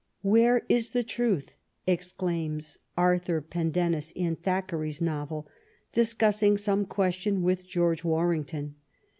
"Where 0.33 0.65
is 0.67 0.89
the 0.97 1.03
truth?" 1.03 1.57
exclaims 1.85 2.79
Arthur 2.97 3.39
Pendennis 3.39 4.11
in 4.15 4.35
Thack 4.35 4.71
eray's 4.73 4.99
novel, 4.99 5.47
discussing 5.91 6.57
some 6.57 6.85
question 6.87 7.43
with 7.43 7.67
George 7.67 8.03
Warrington. 8.03 8.77